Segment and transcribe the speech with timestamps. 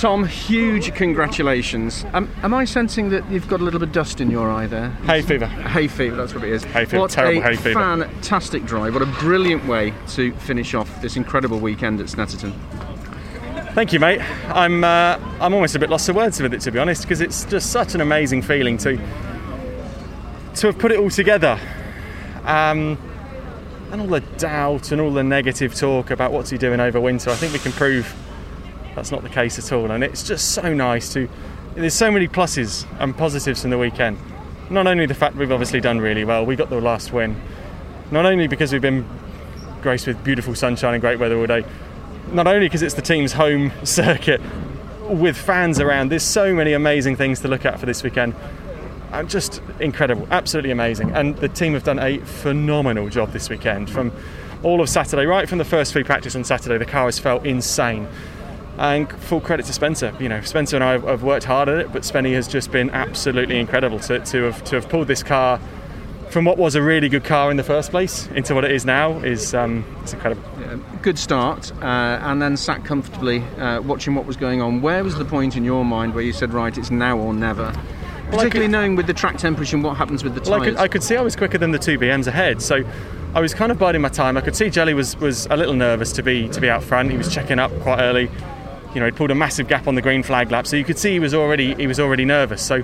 [0.00, 2.06] Tom, huge congratulations.
[2.14, 4.66] Um, am I sensing that you've got a little bit of dust in your eye
[4.66, 4.88] there?
[5.04, 5.44] Hay fever.
[5.44, 6.64] Hay fever, that's what it is.
[6.64, 7.78] Hay fever, what terrible a hay fever.
[7.78, 8.94] fantastic drive.
[8.94, 12.54] What a brilliant way to finish off this incredible weekend at Snetterton.
[13.74, 14.22] Thank you, mate.
[14.48, 17.20] I'm uh, I'm almost a bit lost for words with it, to be honest, because
[17.20, 21.60] it's just such an amazing feeling to to have put it all together.
[22.46, 22.96] Um,
[23.92, 27.28] and all the doubt and all the negative talk about what's he doing over winter,
[27.28, 28.16] I think we can prove
[28.94, 29.90] that's not the case at all.
[29.90, 31.28] And it's just so nice to.
[31.74, 34.18] There's so many pluses and positives from the weekend.
[34.70, 37.40] Not only the fact we've obviously done really well, we got the last win.
[38.10, 39.06] Not only because we've been
[39.80, 41.64] graced with beautiful sunshine and great weather all day.
[42.32, 44.40] Not only because it's the team's home circuit
[45.10, 46.10] with fans around.
[46.10, 48.34] There's so many amazing things to look at for this weekend.
[49.12, 51.10] And just incredible, absolutely amazing.
[51.10, 53.90] And the team have done a phenomenal job this weekend.
[53.90, 54.12] From
[54.62, 57.44] all of Saturday, right from the first free practice on Saturday, the car has felt
[57.44, 58.06] insane.
[58.80, 60.14] And full credit to Spencer.
[60.18, 62.88] You know, Spencer and I have, worked hard at it, but Spenny has just been
[62.90, 65.60] absolutely incredible to, to have to have pulled this car
[66.30, 68.86] from what was a really good car in the first place into what it is
[68.86, 70.42] now is um, it's incredible.
[70.60, 74.80] Yeah, good start, uh, and then sat comfortably uh, watching what was going on.
[74.80, 77.72] Where was the point in your mind where you said, right, it's now or never?
[78.30, 80.50] Particularly could, knowing with the track temperature and what happens with the tyres.
[80.50, 82.84] Well, I, could, I could see I was quicker than the two BMs ahead, so
[83.34, 84.36] I was kind of biding my time.
[84.36, 87.10] I could see Jelley was, was a little nervous to be to be out front.
[87.10, 88.30] He was checking up quite early.
[88.94, 90.98] You know, he pulled a massive gap on the green flag lap, so you could
[90.98, 92.62] see he was already he was already nervous.
[92.62, 92.82] So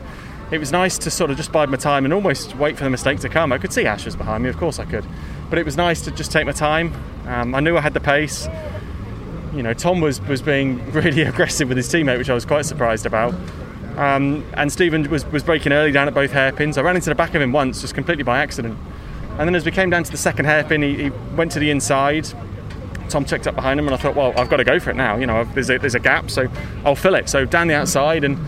[0.51, 2.91] it was nice to sort of just bide my time and almost wait for the
[2.91, 3.53] mistake to come.
[3.53, 5.05] I could see Ash was behind me, of course I could,
[5.51, 6.95] but it was nice to just take my time.
[7.27, 8.49] Um, I knew I had the pace.
[9.53, 12.67] You know, Tom was was being really aggressive with his teammate, which I was quite
[12.67, 13.35] surprised about.
[13.97, 16.77] Um, and Stephen was, was braking early down at both hairpins.
[16.77, 18.79] I ran into the back of him once, just completely by accident.
[19.39, 21.71] And then as we came down to the second hairpin, he, he went to the
[21.71, 22.27] inside.
[23.07, 24.97] Tom checked up behind him, and I thought, well, I've got to go for it
[24.97, 25.17] now.
[25.17, 26.49] You know, there's a, there's a gap, so
[26.85, 27.29] I'll fill it.
[27.29, 28.39] So down the outside, and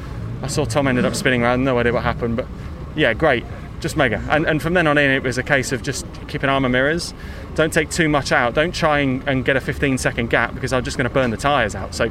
[0.42, 1.64] I saw Tom ended up spinning around.
[1.64, 2.46] No idea what happened, but
[2.94, 3.44] yeah, great,
[3.80, 4.22] just mega.
[4.30, 7.14] And, and from then on in, it was a case of just keeping my mirrors.
[7.54, 8.54] Don't take too much out.
[8.54, 11.30] Don't try and, and get a 15 second gap because I'm just going to burn
[11.30, 11.94] the tyres out.
[11.94, 12.10] So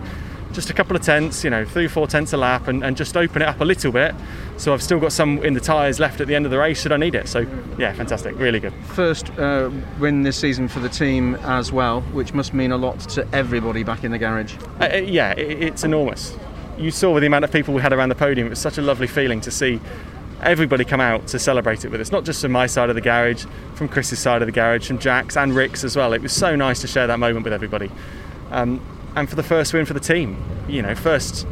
[0.52, 2.98] just a couple of tenths, you know, three or four tenths a lap, and, and
[2.98, 4.16] just open it up a little bit.
[4.58, 6.82] So I've still got some in the tyres left at the end of the race
[6.82, 7.28] should I need it.
[7.28, 7.46] So
[7.78, 8.74] yeah, fantastic, really good.
[8.88, 9.70] First uh,
[10.00, 13.84] win this season for the team as well, which must mean a lot to everybody
[13.84, 14.56] back in the garage.
[14.80, 16.36] Uh, uh yeah, it, it's enormous.
[16.78, 18.78] You saw with the amount of people we had around the podium, it was such
[18.78, 19.80] a lovely feeling to see
[20.42, 23.02] everybody come out to celebrate it with us, not just from my side of the
[23.02, 23.46] garage,
[23.76, 26.14] from Chris's side of the garage, from Jack's and Rick's as well.
[26.14, 27.92] It was so nice to share that moment with everybody.
[28.52, 28.82] Um,
[29.16, 30.38] and for the first win for the team.
[30.68, 31.48] You know, first,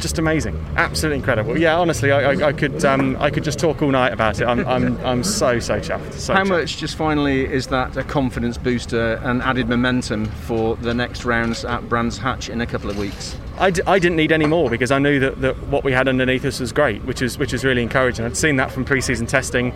[0.00, 1.58] just amazing, absolutely incredible.
[1.58, 4.44] Yeah, honestly, I, I, I could um, I could just talk all night about it.
[4.46, 6.14] I'm, I'm, I'm so so chuffed.
[6.14, 6.48] So How chuffed.
[6.48, 11.64] much just finally is that a confidence booster and added momentum for the next rounds
[11.64, 13.36] at Brands Hatch in a couple of weeks?
[13.58, 16.08] I d- I didn't need any more because I knew that, that what we had
[16.08, 18.24] underneath us was great, which is which is really encouraging.
[18.24, 19.74] I'd seen that from pre-season testing.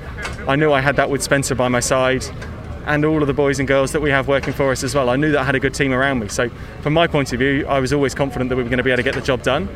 [0.49, 2.25] I knew I had that with Spencer by my side
[2.87, 5.09] and all of the boys and girls that we have working for us as well.
[5.11, 6.29] I knew that I had a good team around me.
[6.29, 6.51] So,
[6.83, 8.91] from my point of view, I was always confident that we were going to be
[8.91, 9.69] able to get the job done.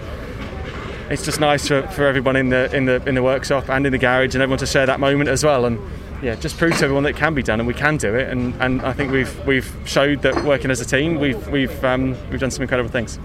[1.10, 3.92] It's just nice for, for everyone in the in the in the workshop and in
[3.92, 5.64] the garage and everyone to share that moment as well.
[5.64, 5.78] And
[6.22, 8.28] yeah, just prove to everyone that it can be done and we can do it.
[8.28, 12.16] And, and I think we've we've showed that working as a team, we've we've um,
[12.30, 13.18] we've done some incredible things.